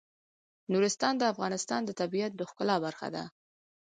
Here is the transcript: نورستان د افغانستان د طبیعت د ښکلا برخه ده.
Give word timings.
نورستان 0.71 1.13
د 1.17 1.23
افغانستان 1.33 1.81
د 1.85 1.91
طبیعت 2.01 2.31
د 2.35 2.41
ښکلا 2.49 2.75
برخه 2.85 3.07
ده. 3.15 3.23